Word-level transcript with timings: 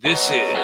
This 0.00 0.30
is 0.30 0.56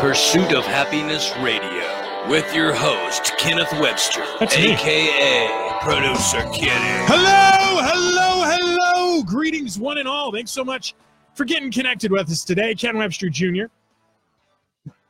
Pursuit 0.00 0.52
of 0.52 0.64
Happiness 0.64 1.32
Radio 1.38 2.28
with 2.28 2.54
your 2.54 2.74
host, 2.74 3.32
Kenneth 3.38 3.72
Webster, 3.80 4.22
That's 4.38 4.56
me. 4.58 4.72
aka 4.74 5.78
Producer 5.80 6.42
Kenny. 6.52 7.06
Hello, 7.06 7.80
hello, 7.82 8.44
hello. 8.44 9.22
Greetings, 9.22 9.78
one 9.78 9.96
and 9.98 10.06
all. 10.06 10.30
Thanks 10.32 10.50
so 10.50 10.64
much 10.64 10.94
for 11.34 11.44
getting 11.46 11.70
connected 11.70 12.10
with 12.12 12.28
us 12.30 12.44
today. 12.44 12.74
Ken 12.74 12.98
Webster 12.98 13.30
Jr. 13.30 13.64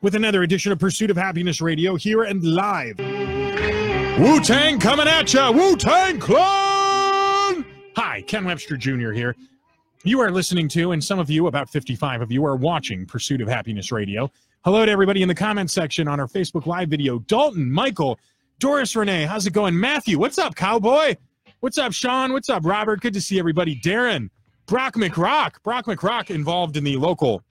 with 0.02 0.14
another 0.14 0.44
edition 0.44 0.70
of 0.70 0.78
Pursuit 0.78 1.10
of 1.10 1.16
Happiness 1.16 1.60
Radio 1.60 1.96
here 1.96 2.22
and 2.22 2.44
live. 2.44 2.98
Wu 4.20 4.40
Tang 4.40 4.78
coming 4.78 5.08
at 5.08 5.32
ya. 5.34 5.50
Wu 5.50 5.76
Tang 5.76 6.20
Clan. 6.20 7.64
Hi, 7.96 8.22
Ken 8.26 8.44
Webster 8.44 8.76
Jr. 8.76 9.10
here. 9.10 9.34
You 10.06 10.20
are 10.20 10.30
listening 10.30 10.68
to, 10.68 10.92
and 10.92 11.02
some 11.02 11.18
of 11.18 11.30
you, 11.30 11.46
about 11.46 11.70
55 11.70 12.20
of 12.20 12.30
you, 12.30 12.44
are 12.44 12.56
watching 12.56 13.06
Pursuit 13.06 13.40
of 13.40 13.48
Happiness 13.48 13.90
Radio. 13.90 14.30
Hello 14.62 14.84
to 14.84 14.92
everybody 14.92 15.22
in 15.22 15.28
the 15.28 15.34
comment 15.34 15.70
section 15.70 16.08
on 16.08 16.20
our 16.20 16.26
Facebook 16.26 16.66
Live 16.66 16.90
video. 16.90 17.20
Dalton, 17.20 17.72
Michael, 17.72 18.18
Doris 18.58 18.94
Renee, 18.94 19.24
how's 19.24 19.46
it 19.46 19.54
going? 19.54 19.80
Matthew, 19.80 20.18
what's 20.18 20.36
up, 20.36 20.54
cowboy? 20.56 21.16
What's 21.60 21.78
up, 21.78 21.94
Sean? 21.94 22.34
What's 22.34 22.50
up, 22.50 22.66
Robert? 22.66 23.00
Good 23.00 23.14
to 23.14 23.20
see 23.22 23.38
everybody. 23.38 23.80
Darren, 23.80 24.28
Brock 24.66 24.94
McRock, 24.96 25.62
Brock 25.62 25.86
McRock 25.86 26.28
involved 26.28 26.76
in 26.76 26.84
the 26.84 26.98
local 26.98 27.42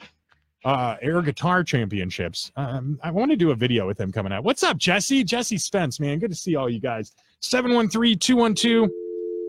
uh, 0.63 0.97
air 1.01 1.23
guitar 1.23 1.63
championships. 1.63 2.51
Um, 2.55 2.99
I 3.01 3.09
want 3.09 3.31
to 3.31 3.35
do 3.35 3.49
a 3.49 3.55
video 3.55 3.87
with 3.87 3.99
him 3.99 4.11
coming 4.11 4.31
out. 4.31 4.43
What's 4.43 4.61
up, 4.61 4.77
Jesse? 4.77 5.23
Jesse 5.23 5.57
Spence, 5.57 5.99
man. 5.99 6.19
Good 6.19 6.29
to 6.29 6.37
see 6.37 6.55
all 6.55 6.69
you 6.69 6.79
guys. 6.79 7.13
713 7.39 8.19
212 8.19 8.91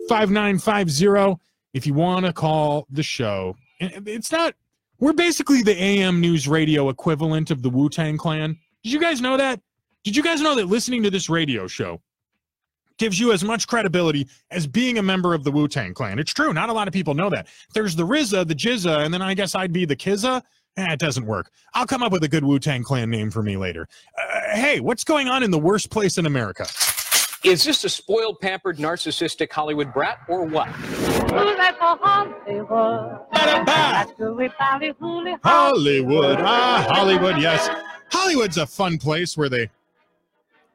5950. 0.09 1.39
If 1.75 1.87
you 1.87 1.93
want 1.93 2.25
to 2.25 2.33
call 2.33 2.87
the 2.91 3.03
show, 3.03 3.57
it's 3.81 4.33
not, 4.33 4.55
we're 5.01 5.13
basically 5.13 5.63
the 5.63 5.77
AM 5.77 6.21
news 6.21 6.47
radio 6.49 6.89
equivalent 6.89 7.51
of 7.51 7.63
the 7.63 7.69
Wu 7.69 7.89
Tang 7.91 8.17
Clan. 8.17 8.57
Did 8.85 8.93
you 8.93 9.01
guys 9.01 9.21
know 9.21 9.37
that? 9.37 9.61
Did 10.05 10.15
you 10.15 10.23
guys 10.23 10.41
know 10.41 10.55
that 10.55 10.67
listening 10.67 11.03
to 11.03 11.11
this 11.11 11.29
radio 11.29 11.67
show 11.67 12.01
gives 12.97 13.19
you 13.19 13.33
as 13.33 13.43
much 13.43 13.67
credibility 13.67 14.29
as 14.53 14.69
being 14.69 14.99
a 14.99 15.03
member 15.03 15.35
of 15.35 15.43
the 15.43 15.51
Wu 15.51 15.67
Tang 15.67 15.95
Clan? 15.95 16.21
It's 16.21 16.33
true. 16.33 16.53
Not 16.53 16.69
a 16.69 16.73
lot 16.73 16.87
of 16.87 16.95
people 16.95 17.15
know 17.15 17.29
that. 17.31 17.49
There's 17.75 17.97
the 17.97 18.07
RZA, 18.07 18.47
the 18.47 18.55
GZA, 18.55 19.05
and 19.05 19.13
then 19.13 19.21
I 19.21 19.35
guess 19.35 19.57
I'd 19.57 19.73
be 19.73 19.85
the 19.85 19.97
Kizza. 19.97 20.43
Eh, 20.77 20.93
it 20.93 20.99
doesn't 20.99 21.27
work. 21.27 21.51
I'll 21.75 21.87
come 21.87 22.03
up 22.03 22.13
with 22.13 22.23
a 22.23 22.29
good 22.29 22.45
Wu 22.45 22.59
Tang 22.59 22.85
Clan 22.85 23.11
name 23.11 23.31
for 23.31 23.43
me 23.43 23.57
later. 23.57 23.89
Uh, 24.17 24.41
hey, 24.55 24.81
what's 24.81 25.05
going 25.05 25.29
on 25.29 25.43
in 25.43 25.51
the 25.51 25.59
worst 25.59 25.91
place 25.91 26.19
in 26.19 26.27
America? 26.27 26.67
Is 27.45 27.63
this 27.63 27.85
a 27.85 27.91
spoiled, 27.91 28.41
pampered, 28.41 28.79
narcissistic 28.79 29.53
Hollywood 29.53 29.93
brat 29.93 30.21
or 30.29 30.47
what? 30.47 30.69
Hollywood. 35.43 36.39
Ah, 36.41 36.87
Hollywood, 36.89 37.37
yes. 37.37 37.69
Hollywood's 38.11 38.57
a 38.57 38.67
fun 38.67 38.97
place 38.97 39.37
where 39.37 39.51
they 39.51 39.69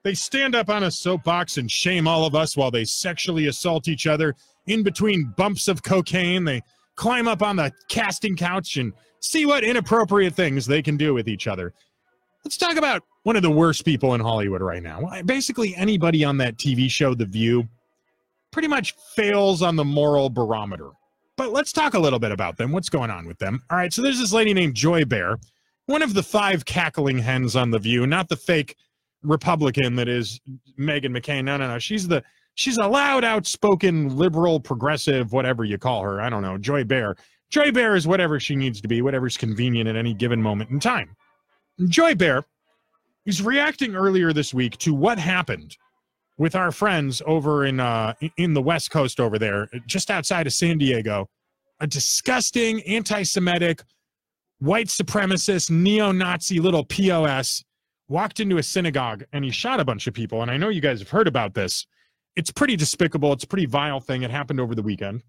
they 0.03 0.13
stand 0.13 0.55
up 0.55 0.69
on 0.69 0.83
a 0.83 0.91
soapbox 0.91 1.57
and 1.57 1.69
shame 1.69 2.07
all 2.07 2.25
of 2.25 2.35
us 2.35 2.55
while 2.55 2.71
they 2.71 2.85
sexually 2.85 3.47
assault 3.47 3.87
each 3.87 4.05
other 4.05 4.35
in 4.67 4.83
between 4.83 5.33
bumps 5.35 5.67
of 5.67 5.81
cocaine. 5.81 6.45
They 6.45 6.61
climb 6.95 7.27
up 7.27 7.41
on 7.41 7.55
the 7.55 7.71
casting 7.89 8.35
couch 8.35 8.77
and 8.77 8.93
see 9.21 9.47
what 9.47 9.63
inappropriate 9.63 10.35
things 10.35 10.67
they 10.67 10.83
can 10.83 10.97
do 10.97 11.15
with 11.15 11.27
each 11.27 11.47
other. 11.47 11.73
Let's 12.45 12.57
talk 12.57 12.77
about 12.77 13.03
one 13.30 13.35
of 13.35 13.44
the 13.44 13.52
worst 13.52 13.85
people 13.85 14.16
in 14.16 14.22
Hollywood 14.22 14.59
right 14.59 14.81
now. 14.81 15.08
Basically, 15.23 15.75
anybody 15.75 16.25
on 16.25 16.38
that 16.38 16.58
TV 16.58 16.89
show, 16.89 17.13
The 17.13 17.27
View, 17.27 17.67
pretty 18.49 18.67
much 18.67 18.95
fails 19.13 19.61
on 19.61 19.75
the 19.75 19.86
moral 19.86 20.31
barometer. 20.31 20.89
But 21.38 21.52
let's 21.52 21.71
talk 21.71 21.94
a 21.94 21.99
little 21.99 22.17
bit 22.17 22.31
about 22.31 22.58
them. 22.58 22.71
What's 22.71 22.89
going 22.89 23.11
on 23.11 23.27
with 23.27 23.38
them? 23.38 23.61
All 23.69 23.77
right, 23.77 23.94
so 23.94 24.02
there's 24.02 24.17
this 24.17 24.33
lady 24.33 24.52
named 24.52 24.73
Joy 24.73 25.05
Behar, 25.05 25.38
one 25.86 26.02
of 26.02 26.16
the 26.16 26.23
five 26.23 26.66
cackling 26.66 27.19
hens 27.19 27.55
on 27.55 27.69
The 27.69 27.77
View, 27.77 28.08
not 28.08 28.30
the 28.30 28.36
fake 28.36 28.75
Republican 29.21 29.95
that 29.97 30.08
is 30.08 30.41
Meghan 30.80 31.16
McCain. 31.16 31.43
No, 31.43 31.55
no, 31.58 31.67
no. 31.67 31.77
She's 31.77 32.08
the 32.08 32.23
she's 32.55 32.77
a 32.77 32.88
loud, 32.88 33.23
outspoken, 33.23 34.17
liberal, 34.17 34.59
progressive, 34.59 35.33
whatever 35.33 35.64
you 35.64 35.77
call 35.77 36.02
her. 36.02 36.20
I 36.20 36.32
don't 36.32 36.42
know. 36.42 36.58
Joy 36.58 36.83
Behar. 36.83 37.15
Joy 37.52 37.70
Behar 37.71 37.95
is 37.95 38.08
whatever 38.08 38.39
she 38.39 38.55
needs 38.55 38.82
to 38.82 38.87
be, 38.87 39.03
whatever's 39.03 39.37
convenient 39.37 39.87
at 39.87 39.95
any 39.95 40.15
given 40.15 40.42
moment 40.42 40.71
in 40.71 40.80
time. 40.80 41.15
Joy 41.87 42.15
Behar 42.15 42.43
is 43.29 43.41
reacting 43.41 43.95
earlier 43.95 44.33
this 44.33 44.53
week 44.53 44.77
to 44.79 44.93
what 44.93 45.19
happened 45.19 45.77
with 46.37 46.55
our 46.55 46.71
friends 46.71 47.21
over 47.25 47.65
in 47.65 47.79
uh 47.79 48.13
in 48.37 48.53
the 48.53 48.61
West 48.61 48.91
Coast 48.91 49.19
over 49.19 49.37
there, 49.37 49.69
just 49.85 50.09
outside 50.09 50.47
of 50.47 50.53
San 50.53 50.77
Diego. 50.77 51.29
A 51.79 51.87
disgusting 51.87 52.81
anti-Semitic, 52.81 53.83
white 54.59 54.87
supremacist, 54.87 55.69
neo-Nazi 55.69 56.59
little 56.59 56.83
POS 56.83 57.63
walked 58.09 58.39
into 58.39 58.57
a 58.57 58.63
synagogue 58.63 59.23
and 59.31 59.45
he 59.45 59.51
shot 59.51 59.79
a 59.79 59.85
bunch 59.85 60.07
of 60.07 60.13
people. 60.13 60.41
And 60.41 60.51
I 60.51 60.57
know 60.57 60.69
you 60.69 60.81
guys 60.81 60.99
have 60.99 61.09
heard 61.09 61.27
about 61.27 61.53
this. 61.53 61.85
It's 62.35 62.51
pretty 62.51 62.75
despicable. 62.75 63.31
It's 63.31 63.43
a 63.45 63.47
pretty 63.47 63.65
vile 63.65 64.01
thing. 64.01 64.23
It 64.23 64.31
happened 64.31 64.59
over 64.59 64.75
the 64.75 64.81
weekend. 64.81 65.23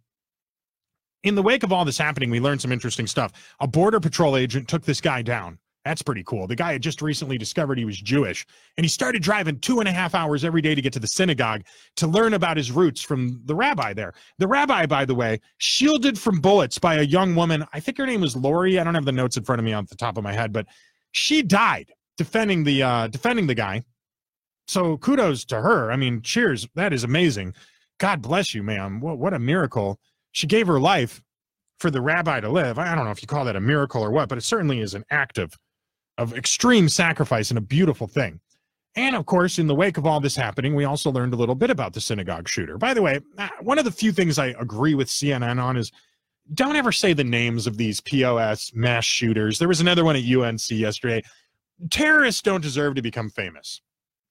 In 1.23 1.35
the 1.35 1.43
wake 1.43 1.63
of 1.63 1.73
all 1.73 1.85
this 1.85 1.99
happening, 1.99 2.31
we 2.31 2.41
learned 2.41 2.63
some 2.63 2.73
interesting 2.73 3.07
stuff. 3.07 3.33
A 3.61 3.69
border 3.69 4.01
patrol 4.01 4.37
agent 4.37 4.67
took 4.69 4.83
this 4.85 5.01
guy 5.01 5.23
down. 5.23 5.59
That's 5.85 6.03
pretty 6.03 6.23
cool. 6.25 6.47
The 6.47 6.57
guy 6.57 6.73
had 6.73 6.83
just 6.83 7.01
recently 7.01 7.39
discovered 7.39 7.79
he 7.79 7.87
was 7.87 7.99
Jewish, 7.99 8.47
and 8.77 8.85
he 8.85 8.89
started 8.89 9.23
driving 9.23 9.59
two 9.61 9.81
and 9.81 9.89
a 9.89 9.93
half 9.93 10.15
hours 10.15 10.45
every 10.45 10.61
day 10.61 10.75
to 10.75 10.83
get 10.83 10.93
to 10.93 10.99
the 10.99 11.07
synagogue 11.07 11.63
to 11.97 12.07
learn 12.07 12.35
about 12.35 12.59
his 12.59 12.71
roots 12.71 13.01
from 13.01 13.41
the 13.47 13.55
rabbi 13.55 13.95
there. 13.95 14.13
The 14.39 14.47
rabbi, 14.47 14.85
by 14.85 15.07
the 15.07 15.15
way, 15.15 15.41
shielded 15.57 16.19
from 16.19 16.41
bullets 16.41 16.79
by 16.79 16.97
a 16.97 17.03
young 17.03 17.35
woman. 17.35 17.65
I 17.73 17.81
think 17.81 17.97
her 17.97 18.05
name 18.05 18.21
was 18.21 18.37
Lori. 18.37 18.79
I 18.79 18.85
don't 18.85 18.95
have 18.95 19.07
the 19.07 19.13
notes 19.13 19.39
in 19.39 19.45
front 19.45 19.59
of 19.59 19.65
me 19.65 19.73
off 19.73 19.89
the 19.89 19.97
top 19.97 20.19
of 20.19 20.25
my 20.25 20.35
head, 20.35 20.53
but 20.53 20.67
she 21.13 21.43
died 21.43 21.91
defending 22.19 22.63
the 22.65 22.83
uh, 22.83 23.07
defending 23.07 23.47
the 23.47 23.55
guy. 23.55 23.83
So 24.69 24.99
kudos 24.99 25.47
to 25.47 25.61
her. 25.61 25.91
I 25.91 25.97
mean, 25.97 26.21
cheers. 26.21 26.69
That 26.75 26.93
is 26.93 27.05
amazing. 27.05 27.55
God 27.99 28.21
bless 28.21 28.55
you, 28.55 28.63
ma'am. 28.63 29.01
What 29.01 29.19
what 29.19 29.33
a 29.33 29.39
miracle. 29.39 29.99
She 30.33 30.47
gave 30.47 30.67
her 30.67 30.79
life 30.79 31.23
for 31.79 31.91
the 31.91 32.03
rabbi 32.03 32.41
to 32.41 32.51
live. 32.51 32.79
I 32.79 32.95
don't 32.95 33.07
know 33.07 33.11
if 33.11 33.23
you 33.23 33.27
call 33.27 33.47
that 33.47 33.57
a 33.57 33.61
miracle 33.61 34.03
or 34.03 34.11
what, 34.11 34.29
but 34.29 34.37
it 34.37 34.43
certainly 34.43 34.81
is 34.81 34.93
an 34.95 35.05
act 35.11 35.39
of 35.39 35.57
of 36.21 36.37
extreme 36.37 36.89
sacrifice 36.89 37.51
and 37.51 37.59
a 37.59 37.63
beautiful 37.63 38.07
thing. 38.07 38.39
And 38.95 39.17
of 39.17 39.25
course, 39.25 39.59
in 39.59 39.67
the 39.67 39.75
wake 39.75 39.97
of 39.97 40.07
all 40.07 40.21
this 40.21 40.37
happening, 40.37 40.75
we 40.75 40.85
also 40.85 41.11
learned 41.11 41.33
a 41.33 41.37
little 41.37 41.55
bit 41.55 41.71
about 41.71 41.95
the 41.95 42.01
synagogue 42.01 42.49
shooter. 42.49 42.77
By 42.77 42.93
the 42.93 43.03
way, 43.03 43.21
uh, 43.39 43.49
one 43.61 43.79
of 43.79 43.85
the 43.85 43.91
few 43.91 44.13
things 44.13 44.39
I 44.39 44.49
agree 44.59 44.95
with 44.95 45.09
CNN 45.09 45.63
on 45.63 45.77
is 45.77 45.91
don't 46.53 46.77
ever 46.77 46.93
say 46.93 47.13
the 47.13 47.25
names 47.25 47.67
of 47.67 47.77
these 47.77 48.01
POS 48.03 48.73
mass 48.75 49.05
shooters. 49.05 49.59
There 49.59 49.69
was 49.69 49.81
another 49.81 50.05
one 50.05 50.17
at 50.17 50.25
UNC 50.25 50.71
yesterday. 50.71 51.23
Terrorists 51.89 52.43
don't 52.43 52.61
deserve 52.61 52.97
to 52.97 53.03
become 53.03 53.31
famous. 53.31 53.81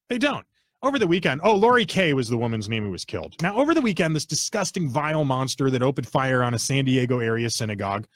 They 0.08 0.18
don't. 0.18 0.46
Over 0.82 0.98
the 0.98 1.06
weekend, 1.06 1.40
oh, 1.42 1.56
Lori 1.56 1.84
Kaye 1.84 2.14
was 2.14 2.28
the 2.28 2.38
woman's 2.38 2.68
name 2.68 2.84
who 2.84 2.90
was 2.90 3.04
killed. 3.04 3.34
Now, 3.42 3.56
over 3.56 3.74
the 3.74 3.80
weekend, 3.80 4.14
this 4.14 4.26
disgusting, 4.26 4.88
vile 4.88 5.24
monster 5.24 5.70
that 5.70 5.82
opened 5.82 6.08
fire 6.08 6.42
on 6.42 6.54
a 6.54 6.58
San 6.58 6.84
Diego 6.84 7.18
area 7.18 7.50
synagogue 7.50 8.06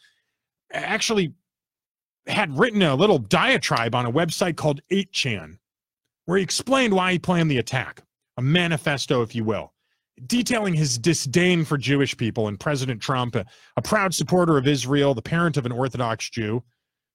actually 0.73 1.33
had 2.27 2.59
written 2.59 2.83
a 2.83 2.95
little 2.95 3.19
diatribe 3.19 3.95
on 3.95 4.07
a 4.07 4.13
website 4.13 4.57
called 4.57 4.81
8chan, 4.91 5.59
where 6.27 6.39
he 6.39 6.45
explained 6.45 6.95
why 6.95 7.13
he 7.13 7.19
planned 7.19 7.51
the 7.51 7.59
attack, 7.59 8.03
a 8.37 8.43
manifesto, 8.43 9.23
if 9.23 9.35
you 9.35 9.45
will, 9.45 9.73
detailing 10.27 10.75
his 10.75 10.99
disdain 10.99 11.65
for 11.65 11.77
Jewish 11.77 12.17
people 12.17 12.49
and 12.49 12.59
President 12.59 13.01
Trump, 13.01 13.35
a, 13.35 13.45
a 13.77 13.83
proud 13.83 14.15
supporter 14.15 14.57
of 14.57 14.67
Israel, 14.67 15.15
the 15.15 15.23
parent 15.23 15.57
of 15.57 15.67
an 15.67 15.73
Orthodox 15.73 16.31
Jew, 16.31 16.63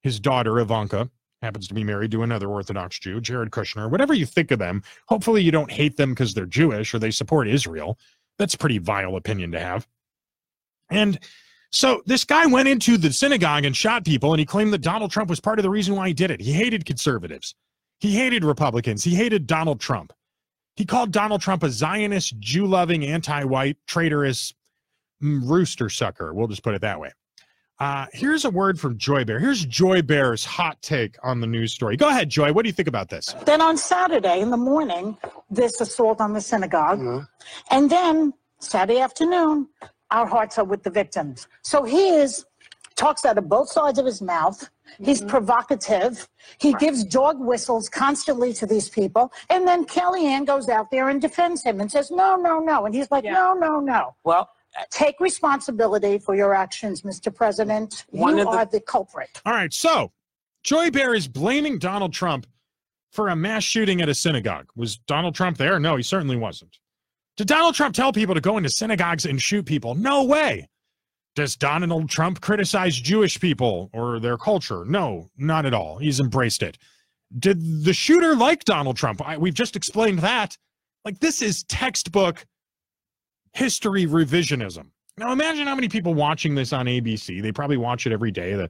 his 0.01 0.19
daughter, 0.19 0.59
Ivanka, 0.59 1.09
happens 1.41 1.67
to 1.67 1.73
be 1.73 1.83
married 1.83 2.11
to 2.11 2.23
another 2.23 2.49
Orthodox 2.49 2.99
Jew, 2.99 3.21
Jared 3.21 3.51
Kushner. 3.51 3.89
Whatever 3.89 4.13
you 4.13 4.25
think 4.25 4.51
of 4.51 4.59
them, 4.59 4.83
hopefully 5.07 5.41
you 5.41 5.51
don't 5.51 5.71
hate 5.71 5.97
them 5.97 6.11
because 6.11 6.33
they're 6.33 6.45
Jewish 6.45 6.93
or 6.93 6.99
they 6.99 7.11
support 7.11 7.47
Israel. 7.47 7.97
That's 8.37 8.55
pretty 8.55 8.77
vile 8.77 9.15
opinion 9.15 9.51
to 9.53 9.59
have. 9.59 9.87
And 10.89 11.19
so 11.71 12.01
this 12.05 12.23
guy 12.23 12.45
went 12.45 12.67
into 12.67 12.97
the 12.97 13.11
synagogue 13.13 13.65
and 13.65 13.75
shot 13.75 14.05
people, 14.05 14.33
and 14.33 14.39
he 14.39 14.45
claimed 14.45 14.73
that 14.73 14.81
Donald 14.81 15.11
Trump 15.11 15.29
was 15.29 15.39
part 15.39 15.59
of 15.59 15.63
the 15.63 15.69
reason 15.69 15.95
why 15.95 16.07
he 16.07 16.13
did 16.13 16.31
it. 16.31 16.41
He 16.41 16.51
hated 16.51 16.85
conservatives, 16.85 17.55
he 17.99 18.15
hated 18.15 18.43
Republicans, 18.43 19.03
he 19.03 19.15
hated 19.15 19.47
Donald 19.47 19.79
Trump. 19.79 20.13
He 20.75 20.85
called 20.85 21.11
Donald 21.11 21.41
Trump 21.41 21.63
a 21.63 21.69
Zionist, 21.69 22.39
Jew 22.39 22.65
loving, 22.65 23.05
anti 23.05 23.43
white, 23.43 23.77
traitorous 23.85 24.53
mm, 25.21 25.47
rooster 25.47 25.89
sucker. 25.89 26.33
We'll 26.33 26.47
just 26.47 26.63
put 26.63 26.73
it 26.73 26.81
that 26.81 26.99
way. 26.99 27.11
Uh, 27.79 28.05
here's 28.11 28.43
a 28.43 28.49
word 28.49 28.77
from 28.77 28.97
Joy 28.97 29.23
Behar. 29.23 29.39
Here's 29.39 29.65
Joy 29.65 30.01
Behar's 30.01 30.43
hot 30.43 30.81
take 30.81 31.15
on 31.23 31.39
the 31.39 31.47
news 31.47 31.73
story. 31.73 31.95
Go 31.95 32.09
ahead, 32.09 32.29
Joy. 32.29 32.51
What 32.51 32.63
do 32.63 32.69
you 32.69 32.73
think 32.73 32.89
about 32.89 33.09
this? 33.09 33.33
Then 33.45 33.61
on 33.61 33.77
Saturday 33.77 34.41
in 34.41 34.49
the 34.49 34.57
morning, 34.57 35.17
this 35.49 35.79
assault 35.79 36.19
on 36.19 36.33
the 36.33 36.41
synagogue. 36.41 37.25
And 37.71 37.89
then 37.89 38.33
Saturday 38.59 38.99
afternoon, 38.99 39.69
our 40.11 40.25
hearts 40.25 40.57
are 40.57 40.65
with 40.65 40.83
the 40.83 40.89
victims. 40.89 41.47
So 41.61 41.83
he 41.83 42.09
is 42.09 42.45
talks 42.99 43.23
out 43.23 43.37
of 43.37 43.47
both 43.47 43.69
sides 43.69 43.97
of 43.97 44.05
his 44.05 44.21
mouth. 44.21 44.69
He's 45.01 45.21
mm-hmm. 45.21 45.29
provocative. 45.29 46.27
He 46.59 46.73
gives 46.73 47.05
dog 47.05 47.39
whistles 47.39 47.87
constantly 47.87 48.51
to 48.53 48.65
these 48.65 48.89
people. 48.89 49.31
And 49.49 49.65
then 49.65 49.85
Kellyanne 49.85 50.45
goes 50.45 50.67
out 50.67 50.91
there 50.91 51.07
and 51.09 51.21
defends 51.21 51.63
him 51.63 51.79
and 51.79 51.89
says, 51.89 52.11
no, 52.11 52.35
no, 52.35 52.59
no. 52.59 52.85
And 52.85 52.93
he's 52.93 53.09
like, 53.09 53.23
no, 53.23 53.53
no, 53.53 53.79
no. 53.79 54.15
Well, 54.25 54.49
uh, 54.77 54.83
Take 54.91 55.19
responsibility 55.19 56.19
for 56.19 56.35
your 56.35 56.53
actions, 56.53 57.03
Mr. 57.03 57.33
President. 57.33 58.05
One 58.09 58.35
you 58.35 58.43
of 58.43 58.51
the- 58.51 58.57
are 58.57 58.65
the 58.65 58.81
culprit. 58.81 59.41
All 59.45 59.53
right. 59.53 59.73
So 59.73 60.11
Joy 60.63 60.91
Behar 60.91 61.15
is 61.15 61.27
blaming 61.27 61.79
Donald 61.79 62.13
Trump 62.13 62.45
for 63.11 63.29
a 63.29 63.35
mass 63.35 63.63
shooting 63.63 64.01
at 64.01 64.09
a 64.09 64.13
synagogue. 64.13 64.67
Was 64.75 64.97
Donald 64.97 65.35
Trump 65.35 65.57
there? 65.57 65.79
No, 65.79 65.95
he 65.95 66.03
certainly 66.03 66.35
wasn't. 66.35 66.77
Did 67.39 67.47
Donald 67.47 67.73
Trump 67.73 67.95
tell 67.95 68.11
people 68.11 68.35
to 68.35 68.41
go 68.41 68.57
into 68.57 68.69
synagogues 68.69 69.25
and 69.25 69.41
shoot 69.41 69.65
people? 69.65 69.95
No 69.95 70.25
way. 70.25 70.67
Does 71.35 71.55
Donald 71.55 72.09
Trump 72.09 72.41
criticize 72.41 72.97
Jewish 72.97 73.39
people 73.39 73.89
or 73.93 74.19
their 74.19 74.37
culture? 74.37 74.83
No, 74.83 75.29
not 75.37 75.65
at 75.65 75.73
all. 75.73 75.99
He's 75.99 76.19
embraced 76.19 76.61
it. 76.61 76.77
Did 77.37 77.85
the 77.85 77.93
shooter 77.93 78.35
like 78.35 78.65
Donald 78.65 78.97
Trump? 78.97 79.25
I, 79.25 79.37
we've 79.37 79.53
just 79.53 79.77
explained 79.77 80.19
that. 80.19 80.57
Like, 81.05 81.19
this 81.19 81.41
is 81.41 81.63
textbook 81.63 82.45
history 83.53 84.05
revisionism. 84.05 84.87
Now, 85.17 85.31
imagine 85.31 85.65
how 85.65 85.75
many 85.75 85.87
people 85.87 86.13
watching 86.13 86.55
this 86.55 86.73
on 86.73 86.87
ABC. 86.87 87.41
They 87.41 87.53
probably 87.53 87.77
watch 87.77 88.05
it 88.05 88.11
every 88.11 88.31
day. 88.31 88.55
The 88.55 88.69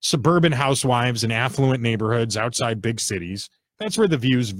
suburban 0.00 0.52
housewives 0.52 1.24
in 1.24 1.32
affluent 1.32 1.82
neighborhoods 1.82 2.36
outside 2.36 2.82
big 2.82 3.00
cities. 3.00 3.48
That's 3.78 3.96
where 3.96 4.08
the 4.08 4.18
views 4.18 4.52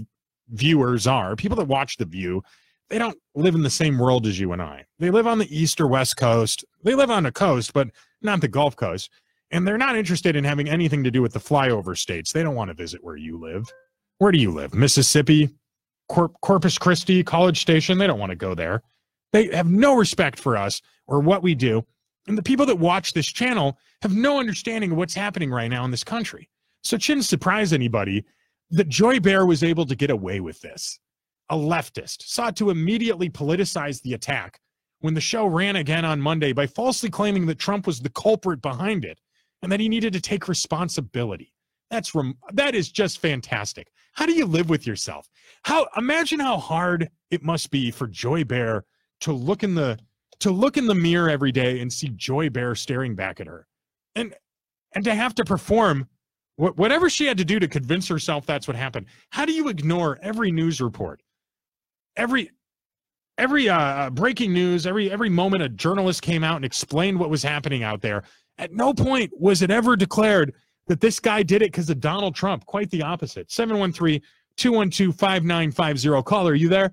viewers 0.49 1.07
are. 1.07 1.37
People 1.37 1.59
that 1.59 1.69
watch 1.69 1.99
The 1.99 2.07
View, 2.07 2.43
they 2.91 2.99
don't 2.99 3.17
live 3.35 3.55
in 3.55 3.63
the 3.63 3.71
same 3.71 3.99
world 3.99 4.27
as 4.27 4.39
you 4.39 4.53
and 4.53 4.61
I. 4.61 4.85
They 4.99 5.11
live 5.11 5.27
on 5.27 5.39
the 5.39 5.57
east 5.57 5.81
or 5.81 5.87
west 5.87 6.17
coast. 6.17 6.65
They 6.83 6.95
live 6.95 7.11
on 7.11 7.23
the 7.23 7.33
coast, 7.33 7.73
but 7.73 7.89
not 8.21 8.41
the 8.41 8.49
Gulf 8.49 8.77
Coast. 8.77 9.11
And 9.53 9.67
they're 9.67 9.79
not 9.79 9.97
interested 9.97 10.37
in 10.37 10.45
having 10.45 10.69
anything 10.69 11.03
to 11.05 11.11
do 11.11 11.23
with 11.23 11.33
the 11.33 11.41
flyover 11.41 11.97
states. 11.97 12.33
They 12.33 12.43
don't 12.43 12.55
want 12.55 12.69
to 12.69 12.75
visit 12.75 13.03
where 13.03 13.17
you 13.17 13.39
live. 13.39 13.73
Where 14.19 14.33
do 14.33 14.39
you 14.39 14.51
live? 14.51 14.75
Mississippi, 14.75 15.49
Cor- 16.09 16.33
Corpus 16.43 16.79
Christi, 16.79 17.23
College 17.23 17.61
Station. 17.61 17.97
They 17.97 18.07
don't 18.07 18.19
want 18.19 18.31
to 18.31 18.37
go 18.37 18.55
there. 18.55 18.83
They 19.33 19.55
have 19.55 19.71
no 19.71 19.95
respect 19.95 20.39
for 20.39 20.57
us 20.57 20.83
or 21.07 21.21
what 21.21 21.43
we 21.43 21.55
do. 21.55 21.85
And 22.27 22.37
the 22.37 22.43
people 22.43 22.67
that 22.67 22.79
watch 22.79 23.13
this 23.13 23.27
channel 23.27 23.79
have 24.03 24.15
no 24.15 24.39
understanding 24.39 24.93
of 24.93 24.99
what's 24.99 25.15
happening 25.15 25.51
right 25.51 25.69
now 25.69 25.85
in 25.85 25.91
this 25.91 26.05
country. 26.05 26.49
So 26.83 26.97
it 26.97 27.03
shouldn't 27.03 27.27
surprise 27.27 27.73
anybody 27.73 28.25
that 28.71 28.89
Joy 28.89 29.21
Behar 29.21 29.47
was 29.47 29.63
able 29.63 29.87
to 29.87 29.95
get 29.95 30.11
away 30.11 30.41
with 30.41 30.61
this. 30.61 30.99
A 31.51 31.57
leftist 31.57 32.23
sought 32.29 32.57
to 32.57 32.71
immediately 32.71 33.29
politicize 33.29 34.01
the 34.03 34.15
attack 34.15 34.61
when 35.01 35.15
the 35.15 35.21
show 35.21 35.47
ran 35.47 35.77
again 35.77 36.05
on 36.05 36.21
Monday 36.21 36.53
by 36.53 36.67
falsely 36.67 37.11
claiming 37.11 37.47
that 37.47 37.59
Trump 37.59 37.87
was 37.87 38.01
the 38.01 38.11
culprit 38.11 38.63
behind 38.63 39.05
it 39.05 39.21
and 39.63 39.71
that 39.73 39.81
he 39.81 39.89
needed 39.89 40.13
to 40.13 40.21
take 40.21 40.49
responsibility. 40.49 41.53
That's 41.91 42.15
rem- 42.15 42.39
that 42.53 42.75
is 42.75 42.91
just 42.91 43.19
fantastic. 43.19 43.89
How 44.13 44.27
do 44.27 44.33
you 44.33 44.47
live 44.47 44.71
with 44.71 44.87
yourself? 44.87 45.29
How 45.65 45.89
imagine 45.97 46.41
how 46.41 46.57
hard 46.57 47.11
it 47.31 47.43
must 47.43 47.71
be 47.71 47.91
for 47.91 48.07
Joy 48.07 48.45
Behar 48.45 48.85
to 49.23 49.33
look 49.33 49.63
in 49.63 49.75
the 49.75 49.99
to 50.41 50.51
look 50.51 50.77
in 50.77 50.87
the 50.87 50.95
mirror 50.95 51.29
every 51.29 51.53
day 51.53 51.81
and 51.81 51.93
see 51.93 52.09
Joy 52.11 52.49
Behar 52.49 52.75
staring 52.75 53.15
back 53.15 53.41
at 53.41 53.47
her. 53.47 53.67
And 54.15 54.35
and 54.95 55.05
to 55.05 55.15
have 55.15 55.35
to 55.37 55.45
perform 55.45 56.09
wh- 56.57 56.77
whatever 56.77 57.11
she 57.11 57.27
had 57.27 57.39
to 57.39 57.45
do 57.45 57.59
to 57.59 57.69
convince 57.69 58.09
herself 58.09 58.47
that's 58.47 58.69
what 58.69 58.77
happened. 58.77 59.07
How 59.31 59.45
do 59.45 59.53
you 59.53 59.69
ignore 59.69 60.19
every 60.23 60.53
news 60.53 60.81
report? 60.81 61.21
Every 62.17 62.51
every 63.39 63.69
uh, 63.69 63.79
uh, 63.79 64.11
breaking 64.11 64.53
news, 64.53 64.87
every 64.87 65.11
every 65.11 65.29
moment 65.29 65.63
a 65.63 65.69
journalist 65.69 66.23
came 66.23 66.45
out 66.45 66.57
and 66.57 66.65
explained 66.65 67.19
what 67.19 67.31
was 67.31 67.43
happening 67.43 67.83
out 67.83 68.01
there. 68.01 68.25
At 68.59 68.73
no 68.73 68.93
point 68.93 69.31
was 69.39 69.63
it 69.63 69.71
ever 69.71 69.97
declared 69.97 70.55
that 70.87 71.01
this 71.01 71.21
guy 71.21 71.43
did 71.43 71.63
it 71.63 71.73
because 71.73 71.89
of 71.89 72.01
Donald 72.01 72.35
Trump. 72.35 72.67
Quite 72.67 72.91
the 72.91 73.03
opposite. 73.03 73.51
713 73.51 74.21
212 74.57 75.15
5950. 75.15 76.23
Caller, 76.23 76.53
are 76.53 76.55
you 76.55 76.69
there? 76.69 76.93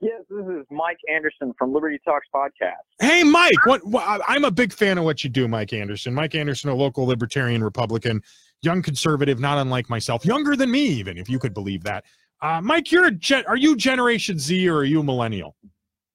Yes, 0.00 0.22
this 0.30 0.46
is 0.46 0.64
Mike 0.70 0.98
Anderson 1.12 1.52
from 1.58 1.74
Liberty 1.74 2.00
Talks 2.04 2.26
podcast. 2.34 2.72
Hey, 3.00 3.22
Mike. 3.22 3.66
What, 3.66 3.86
what 3.86 4.22
I'm 4.26 4.44
a 4.44 4.50
big 4.50 4.72
fan 4.72 4.96
of 4.96 5.04
what 5.04 5.22
you 5.22 5.28
do, 5.28 5.46
Mike 5.46 5.74
Anderson. 5.74 6.14
Mike 6.14 6.34
Anderson, 6.34 6.70
a 6.70 6.74
local 6.74 7.04
libertarian 7.04 7.62
Republican, 7.62 8.22
young 8.62 8.80
conservative, 8.80 9.40
not 9.40 9.58
unlike 9.58 9.90
myself, 9.90 10.24
younger 10.24 10.56
than 10.56 10.70
me, 10.70 10.84
even 10.84 11.18
if 11.18 11.28
you 11.28 11.38
could 11.38 11.52
believe 11.52 11.84
that. 11.84 12.04
Uh, 12.42 12.60
Mike, 12.62 12.90
you're 12.90 13.06
a 13.06 13.10
gen- 13.10 13.44
are 13.46 13.56
you 13.56 13.76
Generation 13.76 14.38
Z 14.38 14.68
or 14.68 14.78
are 14.78 14.84
you 14.84 15.00
a 15.00 15.04
millennial? 15.04 15.56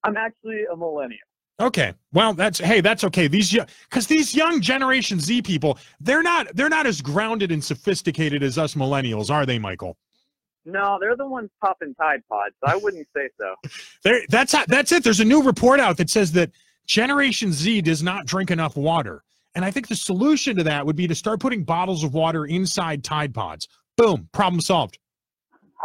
I'm 0.04 0.16
actually 0.16 0.64
a 0.72 0.76
millennial. 0.76 1.20
Okay. 1.58 1.94
Well, 2.12 2.34
that's 2.34 2.58
hey, 2.58 2.80
that's 2.80 3.04
okay. 3.04 3.28
These 3.28 3.56
because 3.88 4.06
these 4.06 4.34
young 4.34 4.60
Generation 4.60 5.18
Z 5.20 5.42
people, 5.42 5.78
they're 6.00 6.22
not 6.22 6.48
they're 6.54 6.68
not 6.68 6.86
as 6.86 7.00
grounded 7.00 7.50
and 7.50 7.64
sophisticated 7.64 8.42
as 8.42 8.58
us 8.58 8.74
millennials, 8.74 9.30
are 9.30 9.46
they, 9.46 9.58
Michael? 9.58 9.96
No, 10.66 10.98
they're 11.00 11.16
the 11.16 11.26
ones 11.26 11.48
popping 11.62 11.94
Tide 11.94 12.22
Pods. 12.28 12.54
I 12.66 12.76
wouldn't 12.76 13.06
say 13.16 13.28
so. 13.38 13.54
There, 14.02 14.20
that's 14.28 14.54
that's 14.66 14.92
it. 14.92 15.02
There's 15.02 15.20
a 15.20 15.24
new 15.24 15.42
report 15.42 15.80
out 15.80 15.96
that 15.96 16.10
says 16.10 16.32
that 16.32 16.50
Generation 16.86 17.52
Z 17.52 17.80
does 17.82 18.02
not 18.02 18.26
drink 18.26 18.50
enough 18.50 18.76
water, 18.76 19.24
and 19.54 19.64
I 19.64 19.70
think 19.70 19.88
the 19.88 19.96
solution 19.96 20.56
to 20.56 20.64
that 20.64 20.84
would 20.84 20.94
be 20.94 21.08
to 21.08 21.14
start 21.14 21.40
putting 21.40 21.64
bottles 21.64 22.04
of 22.04 22.14
water 22.14 22.44
inside 22.44 23.02
Tide 23.02 23.34
Pods. 23.34 23.66
Boom, 23.96 24.28
problem 24.32 24.60
solved. 24.60 24.98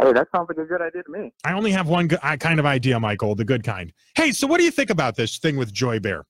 Hey, 0.01 0.13
that 0.13 0.27
sounds 0.36 0.50
like 0.50 0.57
a 0.57 0.65
good 0.65 0.81
idea 0.81 1.03
to 1.03 1.12
me. 1.12 1.31
I 1.45 1.53
only 1.53 1.71
have 1.71 1.88
one 1.88 2.09
uh, 2.24 2.36
kind 2.38 2.59
of 2.59 2.65
idea, 2.65 3.00
Michael, 3.00 3.36
the 3.36 3.45
good 3.45 3.63
kind. 3.63 3.94
Hey, 4.15 4.31
so 4.31 4.48
what 4.48 4.57
do 4.57 4.63
you 4.63 4.71
think 4.71 4.89
about 4.89 5.15
this 5.15 5.38
thing 5.38 5.57
with 5.57 5.71
Joy 5.71 6.00
Behar? 6.00 6.25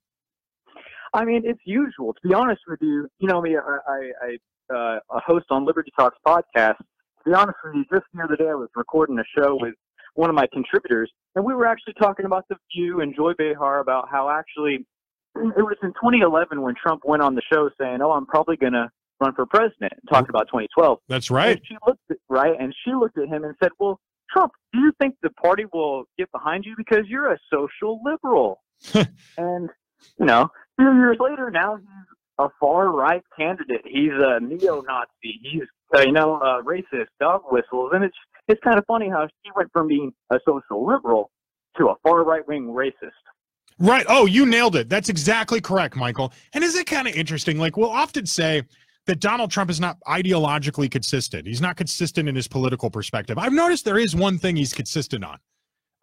I 1.13 1.23
mean, 1.23 1.43
it's 1.45 1.61
usual. 1.63 2.13
To 2.13 2.27
be 2.27 2.33
honest 2.33 2.61
with 2.67 2.79
you, 2.81 3.07
you 3.19 3.27
know 3.27 3.41
me. 3.41 3.55
I, 3.55 3.77
I, 3.87 4.11
I 4.21 4.75
uh, 4.75 4.99
a 5.11 5.19
host 5.25 5.45
on 5.51 5.65
Liberty 5.65 5.91
Talks 5.97 6.17
podcast. 6.25 6.77
To 6.77 7.29
be 7.29 7.33
honest 7.33 7.57
with 7.63 7.75
you, 7.75 7.85
just 7.91 8.05
the 8.13 8.23
other 8.23 8.35
day 8.35 8.49
I 8.49 8.55
was 8.55 8.69
recording 8.75 9.19
a 9.19 9.23
show 9.37 9.57
with 9.59 9.75
one 10.15 10.29
of 10.29 10.35
my 10.35 10.47
contributors, 10.51 11.09
and 11.35 11.45
we 11.45 11.53
were 11.53 11.65
actually 11.65 11.93
talking 11.93 12.25
about 12.25 12.45
the 12.49 12.57
View 12.75 12.99
and 12.99 13.15
Joy 13.15 13.33
Behar 13.37 13.79
about 13.79 14.09
how 14.09 14.29
actually 14.29 14.85
it 15.35 15.63
was 15.63 15.77
in 15.81 15.89
2011 15.89 16.61
when 16.61 16.75
Trump 16.75 17.03
went 17.05 17.21
on 17.21 17.35
the 17.35 17.41
show 17.51 17.69
saying, 17.79 18.01
"Oh, 18.01 18.11
I'm 18.11 18.25
probably 18.25 18.57
going 18.57 18.73
to 18.73 18.89
run 19.21 19.33
for 19.33 19.45
president," 19.45 19.93
and 19.93 20.09
talked 20.11 20.29
about 20.29 20.47
2012. 20.47 20.99
That's 21.07 21.31
right. 21.31 21.57
And 21.57 21.61
she 21.65 21.75
looked 21.87 22.01
at, 22.09 22.17
right, 22.29 22.55
and 22.59 22.73
she 22.83 22.93
looked 22.93 23.17
at 23.17 23.27
him 23.27 23.43
and 23.43 23.55
said, 23.61 23.71
"Well, 23.79 23.99
Trump, 24.31 24.51
do 24.73 24.79
you 24.79 24.91
think 24.99 25.15
the 25.21 25.29
party 25.29 25.65
will 25.71 26.03
get 26.17 26.31
behind 26.31 26.65
you 26.65 26.73
because 26.77 27.05
you're 27.07 27.31
a 27.31 27.37
social 27.51 28.01
liberal?" 28.03 28.61
and 29.37 29.69
you 30.19 30.25
know, 30.25 30.49
few 30.77 30.93
years 30.95 31.17
later, 31.19 31.51
now 31.51 31.75
he's 31.75 31.85
a 32.39 32.49
far 32.59 32.89
right 32.89 33.21
candidate. 33.37 33.81
He's 33.85 34.11
a 34.13 34.39
neo-Nazi. 34.39 35.39
He's 35.41 35.63
uh, 35.95 36.01
you 36.01 36.11
know 36.11 36.37
uh, 36.37 36.61
racist, 36.63 37.07
dog 37.19 37.43
whistles, 37.51 37.91
and 37.93 38.03
it's 38.03 38.17
it's 38.47 38.61
kind 38.63 38.77
of 38.77 38.85
funny 38.85 39.09
how 39.09 39.27
she 39.43 39.51
went 39.55 39.69
from 39.71 39.87
being 39.87 40.11
a 40.31 40.39
social 40.47 40.85
liberal 40.85 41.29
to 41.77 41.89
a 41.89 41.95
far 42.03 42.23
right 42.23 42.45
wing 42.47 42.67
racist. 42.67 43.11
Right. 43.79 44.05
Oh, 44.07 44.25
you 44.25 44.45
nailed 44.45 44.75
it. 44.75 44.89
That's 44.89 45.09
exactly 45.09 45.59
correct, 45.59 45.95
Michael. 45.95 46.33
And 46.53 46.63
is 46.63 46.75
it 46.75 46.85
kind 46.85 47.07
of 47.07 47.15
interesting? 47.15 47.57
Like 47.57 47.77
we'll 47.77 47.89
often 47.89 48.25
say 48.25 48.63
that 49.07 49.19
Donald 49.19 49.51
Trump 49.51 49.69
is 49.69 49.79
not 49.79 49.97
ideologically 50.07 50.89
consistent. 50.89 51.47
He's 51.47 51.61
not 51.61 51.75
consistent 51.75 52.29
in 52.29 52.35
his 52.35 52.47
political 52.47 52.89
perspective. 52.89 53.37
I've 53.37 53.53
noticed 53.53 53.85
there 53.85 53.97
is 53.97 54.15
one 54.15 54.37
thing 54.37 54.55
he's 54.55 54.73
consistent 54.73 55.23
on. 55.23 55.37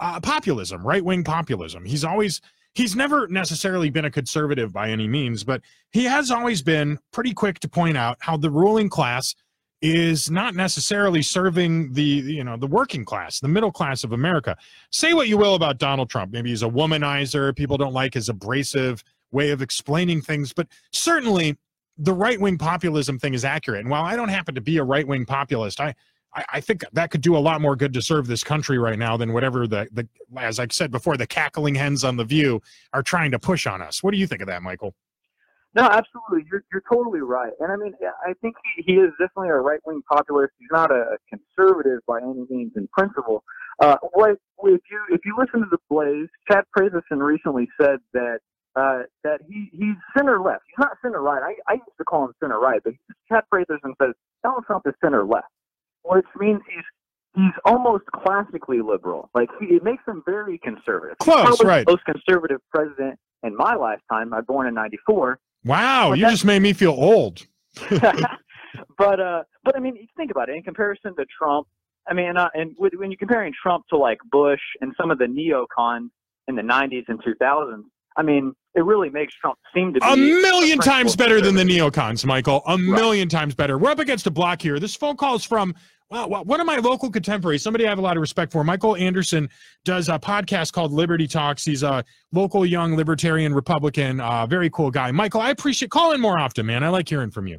Uh, 0.00 0.20
populism, 0.20 0.86
right-wing 0.86 1.24
populism. 1.24 1.84
He's 1.84 2.04
always 2.04 2.40
he's 2.74 2.94
never 2.94 3.26
necessarily 3.28 3.90
been 3.90 4.04
a 4.04 4.10
conservative 4.10 4.72
by 4.72 4.90
any 4.90 5.08
means, 5.08 5.42
but 5.42 5.62
he 5.90 6.04
has 6.04 6.30
always 6.30 6.62
been 6.62 6.98
pretty 7.12 7.34
quick 7.34 7.58
to 7.60 7.68
point 7.68 7.96
out 7.96 8.16
how 8.20 8.36
the 8.36 8.50
ruling 8.50 8.88
class 8.88 9.34
is 9.80 10.30
not 10.30 10.54
necessarily 10.54 11.22
serving 11.22 11.92
the 11.92 12.02
you 12.02 12.42
know 12.42 12.56
the 12.56 12.66
working 12.66 13.04
class 13.04 13.38
the 13.38 13.46
middle 13.46 13.70
class 13.70 14.02
of 14.02 14.12
america 14.12 14.56
say 14.90 15.14
what 15.14 15.28
you 15.28 15.38
will 15.38 15.54
about 15.54 15.78
donald 15.78 16.10
trump 16.10 16.32
maybe 16.32 16.50
he's 16.50 16.64
a 16.64 16.68
womanizer 16.68 17.54
people 17.54 17.76
don't 17.76 17.92
like 17.92 18.14
his 18.14 18.28
abrasive 18.28 19.04
way 19.30 19.50
of 19.50 19.62
explaining 19.62 20.20
things 20.20 20.52
but 20.52 20.66
certainly 20.92 21.56
the 21.98 22.12
right-wing 22.12 22.56
populism 22.56 23.18
thing 23.18 23.34
is 23.34 23.44
accurate 23.44 23.80
and 23.80 23.90
while 23.90 24.04
i 24.04 24.16
don't 24.16 24.28
happen 24.28 24.54
to 24.54 24.60
be 24.60 24.78
a 24.78 24.84
right-wing 24.84 25.24
populist 25.24 25.80
i 25.80 25.94
I, 26.34 26.44
I 26.54 26.60
think 26.60 26.84
that 26.92 27.10
could 27.10 27.20
do 27.20 27.36
a 27.36 27.38
lot 27.38 27.60
more 27.60 27.76
good 27.76 27.92
to 27.94 28.02
serve 28.02 28.26
this 28.26 28.44
country 28.44 28.78
right 28.78 28.98
now 28.98 29.16
than 29.16 29.32
whatever 29.32 29.66
the, 29.66 29.88
the 29.92 30.06
as 30.36 30.58
I 30.58 30.66
said 30.70 30.90
before, 30.90 31.16
the 31.16 31.26
cackling 31.26 31.74
hens 31.74 32.04
on 32.04 32.16
the 32.16 32.24
view 32.24 32.60
are 32.92 33.02
trying 33.02 33.30
to 33.30 33.38
push 33.38 33.66
on 33.66 33.80
us. 33.82 34.02
What 34.02 34.12
do 34.12 34.18
you 34.18 34.26
think 34.26 34.42
of 34.42 34.48
that, 34.48 34.62
Michael? 34.62 34.94
No, 35.74 35.84
absolutely. 35.84 36.48
You're 36.50 36.64
you're 36.72 36.82
totally 36.90 37.20
right. 37.20 37.52
And 37.60 37.70
I 37.70 37.76
mean, 37.76 37.92
I 38.26 38.32
think 38.40 38.56
he, 38.76 38.82
he 38.82 38.98
is 38.98 39.10
definitely 39.18 39.50
a 39.50 39.56
right 39.56 39.80
wing 39.86 40.02
populist. 40.10 40.52
He's 40.58 40.68
not 40.72 40.90
a 40.90 41.18
conservative 41.28 42.00
by 42.06 42.20
any 42.20 42.46
means 42.48 42.72
in 42.76 42.88
principle. 42.88 43.44
Uh, 43.80 43.96
what 44.12 44.30
if 44.30 44.38
you 44.90 45.00
if 45.10 45.20
you 45.24 45.36
listen 45.38 45.60
to 45.60 45.66
the 45.70 45.78
Blaze, 45.90 46.28
Chad 46.50 46.64
Pratherson 46.76 47.22
recently 47.22 47.68
said 47.80 47.98
that 48.12 48.40
uh, 48.78 49.02
that 49.24 49.40
he 49.48 49.70
he's 49.72 49.96
center 50.16 50.40
left. 50.40 50.62
He's 50.68 50.78
not 50.78 50.92
center 51.02 51.20
right. 51.20 51.42
I, 51.42 51.72
I 51.72 51.74
used 51.74 51.98
to 51.98 52.04
call 52.04 52.26
him 52.26 52.32
center 52.40 52.58
right, 52.58 52.80
but 52.84 52.94
Chad 53.28 53.44
Pratherson 53.52 53.94
says 54.00 54.14
Donald 54.42 54.64
Trump 54.66 54.86
is 54.86 54.94
center 55.02 55.24
left, 55.24 55.48
which 56.04 56.26
means 56.38 56.60
he's 56.68 56.84
he's 57.34 57.52
almost 57.64 58.04
classically 58.06 58.80
liberal. 58.80 59.30
Like 59.34 59.48
he, 59.58 59.66
it 59.66 59.82
makes 59.82 60.04
him 60.06 60.22
very 60.24 60.58
conservative. 60.58 61.18
Close, 61.18 61.62
right. 61.64 61.86
Most 61.86 62.04
conservative 62.04 62.60
president 62.72 63.18
in 63.42 63.56
my 63.56 63.74
lifetime. 63.74 64.32
I 64.32 64.40
born 64.42 64.66
in 64.68 64.74
'94. 64.74 65.38
Wow, 65.64 66.10
But 66.10 66.18
you 66.18 66.28
just 66.28 66.44
made 66.44 66.62
me 66.62 66.72
feel 66.72 66.92
old. 66.92 67.46
but 67.90 69.20
uh, 69.20 69.42
but 69.64 69.76
I 69.76 69.80
mean, 69.80 70.06
think 70.16 70.30
about 70.30 70.48
it 70.48 70.56
in 70.56 70.62
comparison 70.62 71.16
to 71.16 71.26
Trump. 71.36 71.66
I 72.08 72.14
mean, 72.14 72.36
uh, 72.36 72.48
and 72.54 72.74
when 72.78 73.10
you're 73.10 73.18
comparing 73.18 73.52
Trump 73.60 73.86
to 73.90 73.96
like 73.96 74.18
Bush 74.30 74.60
and 74.80 74.94
some 74.98 75.10
of 75.10 75.18
the 75.18 75.26
neocons 75.26 76.10
in 76.46 76.54
the 76.54 76.62
'90s 76.62 77.04
and 77.08 77.20
2000s, 77.22 77.82
I 78.18 78.22
mean, 78.22 78.52
it 78.74 78.84
really 78.84 79.08
makes 79.08 79.32
Trump 79.40 79.58
seem 79.74 79.94
to 79.94 80.00
be 80.00 80.06
a 80.06 80.16
million 80.16 80.78
a 80.80 80.82
times 80.82 81.14
better 81.14 81.40
than 81.40 81.54
the 81.54 81.62
neocons, 81.62 82.26
Michael. 82.26 82.62
A 82.66 82.76
million 82.76 83.28
times 83.28 83.54
better. 83.54 83.78
We're 83.78 83.92
up 83.92 84.00
against 84.00 84.26
a 84.26 84.30
block 84.30 84.60
here. 84.60 84.80
This 84.80 84.96
phone 84.96 85.16
call 85.16 85.36
is 85.36 85.44
from 85.44 85.74
well, 86.10 86.28
well, 86.30 86.44
one 86.44 86.58
of 86.60 86.66
my 86.66 86.78
local 86.78 87.10
contemporaries, 87.10 87.62
somebody 87.62 87.86
I 87.86 87.90
have 87.90 87.98
a 87.98 88.02
lot 88.02 88.16
of 88.16 88.22
respect 88.22 88.50
for. 88.50 88.64
Michael 88.64 88.96
Anderson 88.96 89.48
does 89.84 90.08
a 90.08 90.18
podcast 90.18 90.72
called 90.72 90.90
Liberty 90.90 91.28
Talks. 91.28 91.64
He's 91.64 91.82
a 91.82 92.02
local 92.32 92.64
young 92.64 92.96
libertarian 92.96 93.54
Republican, 93.54 94.20
uh, 94.20 94.46
very 94.46 94.70
cool 94.70 94.90
guy. 94.90 95.12
Michael, 95.12 95.42
I 95.42 95.50
appreciate 95.50 95.90
call 95.90 96.12
in 96.12 96.20
more 96.20 96.38
often, 96.38 96.66
man. 96.66 96.82
I 96.82 96.88
like 96.88 97.08
hearing 97.08 97.30
from 97.30 97.46
you. 97.46 97.58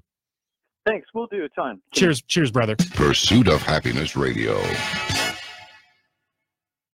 Thanks. 0.86 1.08
We'll 1.13 1.28
do 1.28 1.46
a 1.46 1.50
ton. 1.50 1.80
Cheers, 1.94 2.24
cheers, 2.24 2.51
brother. 2.51 2.75
Pursuit 2.75 3.48
of 3.48 3.62
Happiness 3.62 4.16
Radio. 4.16 4.60